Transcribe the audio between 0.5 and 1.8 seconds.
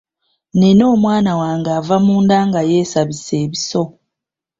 Nnina omwana wange